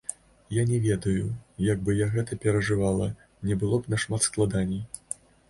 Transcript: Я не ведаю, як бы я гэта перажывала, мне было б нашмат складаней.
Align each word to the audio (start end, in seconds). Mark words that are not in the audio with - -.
Я 0.49 0.63
не 0.69 0.77
ведаю, 0.85 1.27
як 1.73 1.83
бы 1.89 1.95
я 1.99 2.07
гэта 2.15 2.39
перажывала, 2.47 3.11
мне 3.45 3.59
было 3.65 3.79
б 3.85 3.93
нашмат 3.97 4.27
складаней. 4.31 4.83